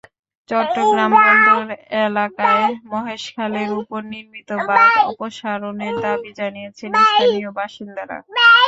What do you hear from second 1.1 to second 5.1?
বন্দর এলাকায় মহেশখালের ওপর নির্মিত বাঁধ